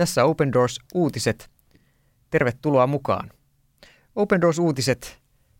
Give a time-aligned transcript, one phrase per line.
[0.00, 1.50] Tässä Open Doors uutiset.
[2.30, 3.30] Tervetuloa mukaan.
[4.16, 5.18] Open Doors uutiset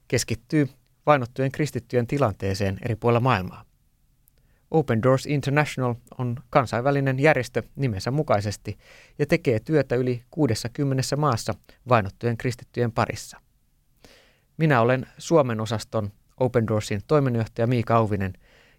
[0.08, 0.68] keskittyy
[1.06, 3.64] vainottujen kristittyjen tilanteeseen eri puolilla maailmaa.
[4.70, 8.78] Open Doors International on kansainvälinen järjestö nimensä mukaisesti
[9.18, 11.54] ja tekee työtä yli 60 maassa
[11.88, 13.40] vainottujen kristittyjen parissa.
[14.56, 18.32] Minä olen Suomen osaston Open Doorsin toiminnanjohtaja Miika Auvinen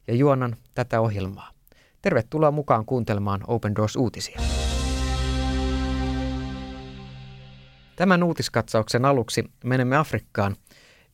[0.07, 1.51] ja juonan tätä ohjelmaa.
[2.01, 3.97] Tervetuloa mukaan kuuntelemaan Open Doors
[8.01, 10.55] Tämän uutiskatsauksen aluksi menemme Afrikkaan,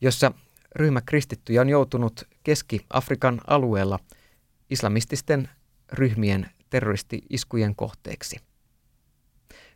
[0.00, 0.32] jossa
[0.76, 3.98] ryhmä kristittyjä on joutunut Keski-Afrikan alueella
[4.70, 5.48] islamististen
[5.92, 8.36] ryhmien terroristi-iskujen kohteeksi.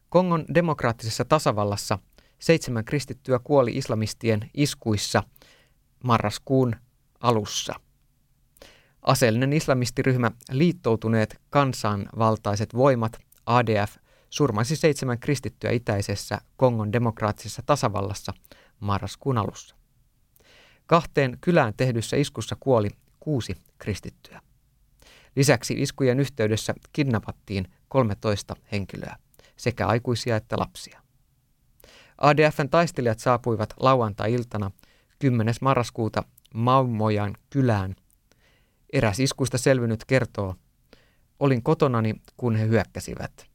[0.09, 1.99] Kongon demokraattisessa tasavallassa
[2.39, 5.23] seitsemän kristittyä kuoli islamistien iskuissa
[6.05, 6.77] marraskuun
[7.21, 7.75] alussa.
[9.03, 14.02] Aseellinen islamistiryhmä liittoutuneet kansanvaltaiset voimat ADF
[14.33, 18.33] surmaisi seitsemän kristittyä itäisessä Kongon demokraattisessa tasavallassa
[18.81, 19.77] marraskuun alussa.
[20.87, 22.89] Kahteen kylään tehdyssä iskussa kuoli
[23.21, 24.41] kuusi kristittyä.
[25.37, 29.17] Lisäksi iskujen yhteydessä kidnappattiin 13 henkilöä,
[29.57, 31.03] sekä aikuisia että lapsia.
[32.19, 34.71] ADFn taistelijat saapuivat lauantai-iltana
[35.19, 35.55] 10.
[35.61, 36.23] marraskuuta
[36.55, 37.97] Maumojan kylään.
[38.93, 40.55] Eräs iskuista selvinnyt kertoo,
[41.41, 43.33] olin kotonani, kun he hyökkäsivät–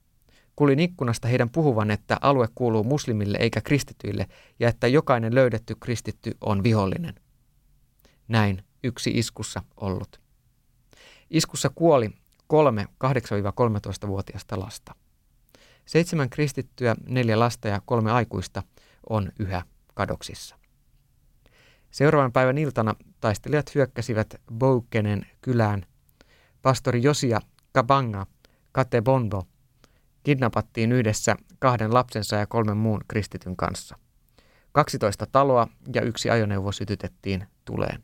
[0.58, 4.27] Kuulin ikkunasta heidän puhuvan, että alue kuuluu muslimille eikä kristityille
[4.59, 7.16] ja että jokainen löydetty kristitty on vihollinen.
[8.27, 10.22] Näin yksi iskussa ollut.
[11.30, 12.09] Iskussa kuoli
[12.47, 14.95] kolme 8-13-vuotiaista lasta.
[15.86, 18.64] Seitsemän kristittyä, neljä lasta ja kolme aikuista
[19.09, 19.61] on yhä
[19.94, 20.55] kadoksissa.
[21.92, 25.86] Seuraavan päivän iltana taistelijat hyökkäsivät Boukenen kylään.
[26.61, 28.26] Pastori Josia Kabanga
[28.71, 29.48] Katebonbo
[30.27, 33.98] kidnappattiin yhdessä kahden lapsensa ja kolmen muun kristityn kanssa.
[34.71, 38.02] 12 taloa ja yksi ajoneuvo sytytettiin tuleen.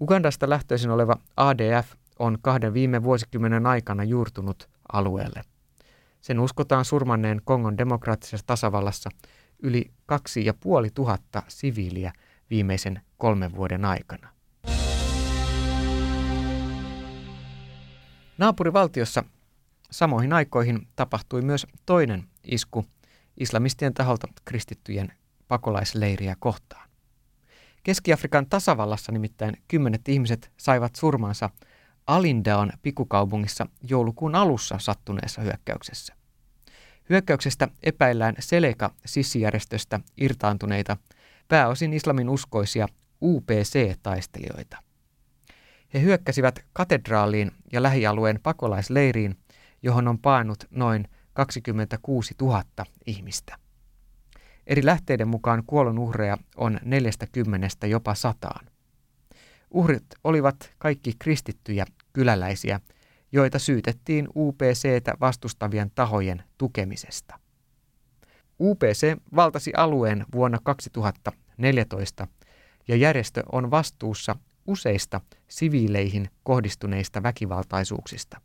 [0.00, 5.42] Ugandasta lähtöisin oleva ADF on kahden viime vuosikymmenen aikana juurtunut alueelle.
[6.20, 9.10] Sen uskotaan surmanneen Kongon demokraattisessa tasavallassa
[9.62, 12.12] yli kaksi ja puoli tuhatta siviiliä
[12.50, 14.28] viimeisen kolmen vuoden aikana.
[18.38, 19.24] Naapurivaltiossa
[19.90, 22.86] Samoihin aikoihin tapahtui myös toinen isku
[23.36, 25.12] islamistien taholta kristittyjen
[25.48, 26.88] pakolaisleiriä kohtaan.
[27.82, 31.50] Keski-Afrikan tasavallassa nimittäin kymmenet ihmiset saivat surmansa
[32.06, 36.14] Alindaon pikukaupungissa joulukuun alussa sattuneessa hyökkäyksessä.
[37.10, 40.96] Hyökkäyksestä epäillään Seleka-sissijärjestöstä irtaantuneita,
[41.48, 42.88] pääosin islamin uskoisia
[43.22, 44.76] UPC-taistelijoita.
[45.94, 49.36] He hyökkäsivät katedraaliin ja lähialueen pakolaisleiriin
[49.82, 52.64] johon on paanut noin 26 000
[53.06, 53.56] ihmistä.
[54.66, 58.66] Eri lähteiden mukaan kuolonuhreja on 40 jopa sataan.
[59.70, 62.80] Uhrit olivat kaikki kristittyjä kyläläisiä,
[63.32, 67.38] joita syytettiin UPCtä vastustavien tahojen tukemisesta.
[68.60, 72.26] UPC valtasi alueen vuonna 2014
[72.88, 74.36] ja järjestö on vastuussa
[74.66, 78.40] useista siviileihin kohdistuneista väkivaltaisuuksista.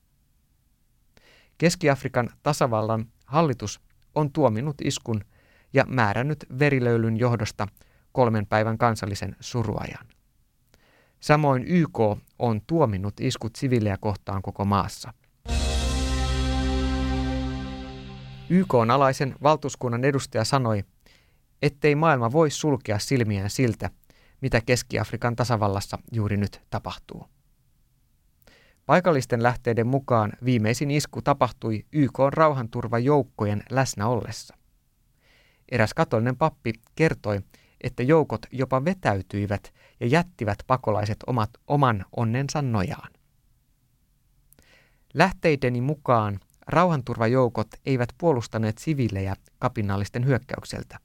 [1.62, 3.82] Keski-Afrikan tasavallan hallitus
[4.16, 5.22] on tuominut iskun
[5.74, 7.68] ja määrännyt verilöylyn johdosta
[8.12, 10.08] kolmen päivän kansallisen suruajan.
[11.20, 12.00] Samoin YK
[12.40, 15.14] on tuominut iskut siviilejä kohtaan koko maassa.
[18.50, 20.84] YK on alaisen valtuuskunnan edustaja sanoi,
[21.62, 23.90] ettei maailma voi sulkea silmiään siltä,
[24.42, 27.26] mitä Keski-Afrikan tasavallassa juuri nyt tapahtuu.
[28.86, 34.58] Paikallisten lähteiden mukaan viimeisin isku tapahtui YK rauhanturvajoukkojen läsnä ollessa.
[35.72, 37.42] Eräs katolinen pappi kertoi,
[37.82, 43.12] että joukot jopa vetäytyivät ja jättivät pakolaiset omat oman onnensa nojaan.
[45.14, 51.00] Lähteideni mukaan rauhanturvajoukot eivät puolustaneet siviilejä kapinallisten hyökkäykseltä.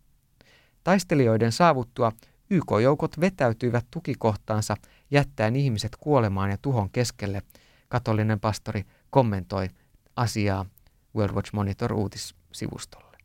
[0.84, 2.12] Taistelijoiden saavuttua
[2.50, 4.76] YK-joukot vetäytyivät tukikohtaansa
[5.10, 7.42] jättäen ihmiset kuolemaan ja tuhon keskelle–
[7.88, 9.68] katolinen pastori kommentoi
[10.16, 10.66] asiaa
[11.16, 13.16] World Watch Monitor uutissivustolle.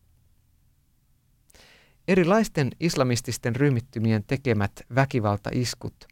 [2.07, 6.05] Erilaisten islamististen ryhmittymien tekemät väkivaltaiskut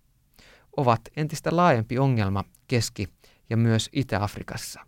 [0.78, 3.08] ovat entistä laajempi ongelma Keski-
[3.50, 4.86] ja myös Itä-Afrikassa.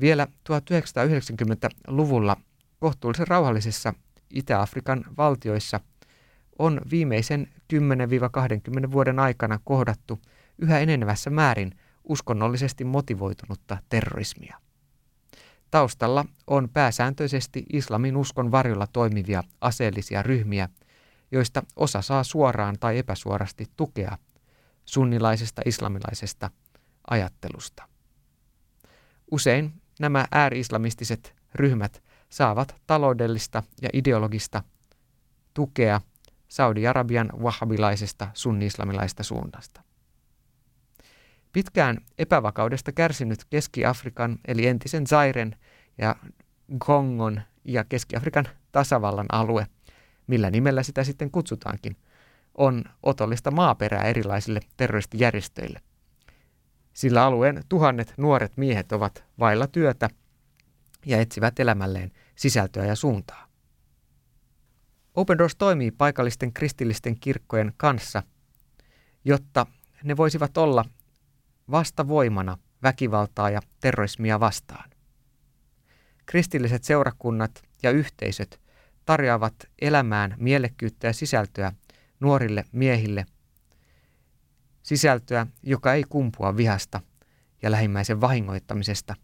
[0.00, 2.36] Vielä 1990-luvulla
[2.80, 3.94] kohtuullisen rauhallisissa
[4.34, 5.80] Itä-Afrikan valtioissa
[6.58, 7.48] on viimeisen
[8.88, 10.18] 10-20 vuoden aikana kohdattu
[10.58, 11.74] yhä enenevässä määrin
[12.08, 14.60] uskonnollisesti motivoitunutta terrorismia.
[15.70, 20.68] Taustalla on pääsääntöisesti islamin uskon varjolla toimivia aseellisia ryhmiä,
[21.32, 24.18] joista osa saa suoraan tai epäsuorasti tukea
[24.84, 26.50] sunnilaisesta islamilaisesta
[27.10, 27.88] ajattelusta.
[29.30, 34.62] Usein nämä ääri-islamistiset ryhmät saavat taloudellista ja ideologista
[35.54, 36.00] tukea
[36.48, 39.87] Saudi-Arabian wahhabilaisesta sunni-islamilaista suunnasta.
[41.52, 45.56] Pitkään epävakaudesta kärsinyt Keski-Afrikan eli entisen Zairen
[45.98, 46.16] ja
[46.78, 49.66] Kongon ja Keski-Afrikan tasavallan alue,
[50.26, 51.96] millä nimellä sitä sitten kutsutaankin,
[52.54, 55.80] on otollista maaperää erilaisille terroristijärjestöille.
[56.92, 60.10] Sillä alueen tuhannet nuoret miehet ovat vailla työtä
[61.06, 63.48] ja etsivät elämälleen sisältöä ja suuntaa.
[65.14, 68.22] Open Doors toimii paikallisten kristillisten kirkkojen kanssa,
[69.24, 69.66] jotta
[70.04, 70.84] ne voisivat olla
[71.70, 74.90] vastavoimana väkivaltaa ja terrorismia vastaan.
[76.26, 78.60] Kristilliset seurakunnat ja yhteisöt
[79.04, 81.72] tarjoavat elämään mielekkyyttä ja sisältöä
[82.20, 83.26] nuorille miehille,
[84.82, 87.00] sisältöä, joka ei kumpua vihasta
[87.62, 89.14] ja lähimmäisen vahingoittamisesta,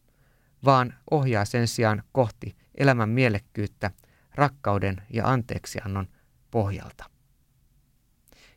[0.65, 3.91] vaan ohjaa sen sijaan kohti elämän mielekkyyttä
[4.35, 6.09] rakkauden ja anteeksiannon
[6.51, 7.05] pohjalta.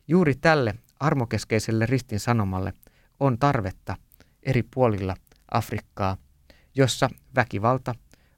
[0.08, 2.72] Juuri tälle armokeskeiselle ristin sanomalle
[3.20, 3.96] on tarvetta
[4.42, 5.16] eri puolilla
[5.50, 6.16] Afrikkaa,
[6.74, 7.94] jossa väkivalta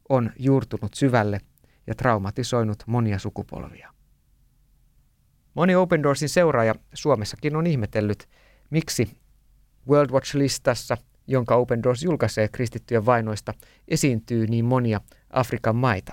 [0.08, 1.40] on juurtunut syvälle
[1.86, 3.94] ja traumatisoinut monia sukupolvia.
[5.54, 8.28] Moni Open Doorsin seuraaja Suomessakin on ihmetellyt,
[8.70, 9.20] miksi
[9.88, 13.54] World Watch-listassa, jonka Open Doors julkaisee kristittyjen vainoista,
[13.88, 15.00] esiintyy niin monia
[15.30, 16.12] Afrikan maita.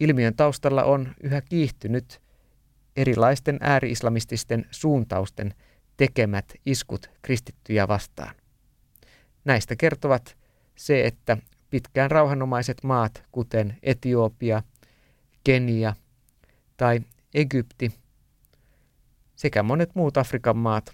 [0.00, 2.22] Ilmiön taustalla on yhä kiihtynyt
[2.96, 5.54] erilaisten ääri-islamististen suuntausten
[6.02, 8.34] tekemät iskut kristittyjä vastaan.
[9.44, 10.36] Näistä kertovat
[10.76, 11.36] se, että
[11.70, 14.62] pitkään rauhanomaiset maat, kuten Etiopia,
[15.44, 15.94] Kenia
[16.76, 17.00] tai
[17.34, 17.92] Egypti
[19.36, 20.92] sekä monet muut Afrikan maat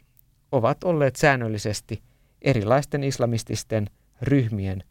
[0.52, 2.02] ovat olleet säännöllisesti
[2.42, 3.90] erilaisten islamististen
[4.22, 4.84] ryhmien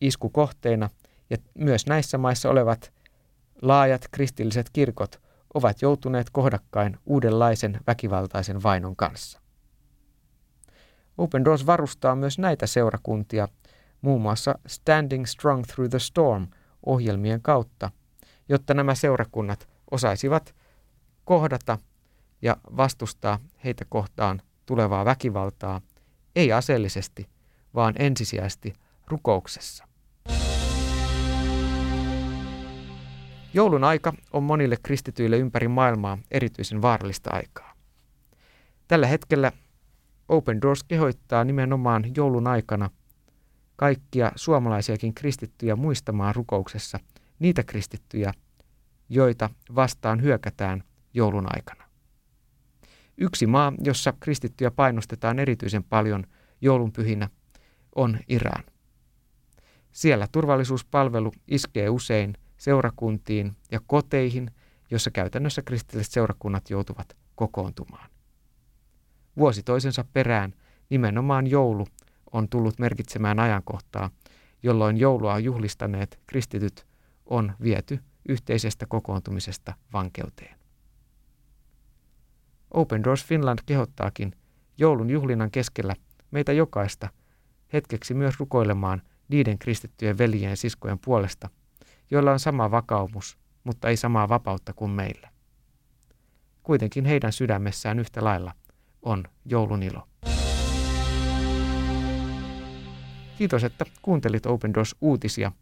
[0.00, 0.90] iskukohteena
[1.30, 2.92] ja myös näissä maissa olevat
[3.62, 5.22] laajat kristilliset kirkot
[5.54, 9.40] ovat joutuneet kohdakkain uudenlaisen väkivaltaisen vainon kanssa.
[11.18, 13.48] Open Doors varustaa myös näitä seurakuntia
[14.00, 16.46] muun muassa Standing Strong Through the Storm
[16.86, 17.90] ohjelmien kautta,
[18.48, 20.54] jotta nämä seurakunnat osaisivat
[21.24, 21.78] kohdata
[22.42, 25.80] ja vastustaa heitä kohtaan tulevaa väkivaltaa,
[26.36, 27.28] ei aseellisesti,
[27.74, 28.72] vaan ensisijaisesti
[29.06, 29.91] rukouksessa.
[33.54, 37.72] Joulun aika on monille kristityille ympäri maailmaa erityisen vaarallista aikaa.
[38.88, 39.52] Tällä hetkellä
[40.28, 42.90] Open Doors kehoittaa nimenomaan joulun aikana
[43.76, 46.98] kaikkia suomalaisiakin kristittyjä muistamaan rukouksessa
[47.38, 48.32] niitä kristittyjä,
[49.08, 50.84] joita vastaan hyökätään
[51.14, 51.84] joulun aikana.
[53.18, 56.26] Yksi maa, jossa kristittyjä painostetaan erityisen paljon
[56.60, 57.28] joulunpyhinä,
[57.94, 58.64] on Iran.
[59.92, 64.50] Siellä turvallisuuspalvelu iskee usein seurakuntiin ja koteihin,
[64.90, 68.10] jossa käytännössä kristilliset seurakunnat joutuvat kokoontumaan.
[69.36, 70.54] Vuosi toisensa perään
[70.90, 71.86] nimenomaan joulu
[72.32, 74.10] on tullut merkitsemään ajankohtaa,
[74.62, 76.86] jolloin joulua juhlistaneet kristityt
[77.26, 77.98] on viety
[78.28, 80.58] yhteisestä kokoontumisesta vankeuteen.
[82.70, 84.32] Open Doors Finland kehottaakin
[84.78, 85.94] joulun juhlinnan keskellä
[86.30, 87.08] meitä jokaista
[87.72, 91.48] hetkeksi myös rukoilemaan niiden kristittyjen veljien siskojen puolesta–
[92.12, 95.28] joilla on sama vakaumus, mutta ei samaa vapautta kuin meillä.
[96.62, 98.52] Kuitenkin heidän sydämessään yhtä lailla
[99.02, 100.08] on joulun ilo.
[103.38, 105.52] Kiitos, että kuuntelit Open Doors uutisia.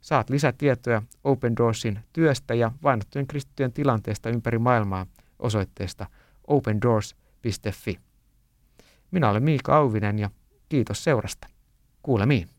[0.00, 5.06] Saat lisätietoja Open Doorsin työstä ja vainottujen kristittyjen tilanteesta ympäri maailmaa
[5.38, 6.06] osoitteesta
[6.46, 8.00] opendoors.fi.
[9.10, 10.30] Minä olen Miika Auvinen ja
[10.68, 11.48] kiitos seurasta.
[12.02, 12.55] Kuulemiin.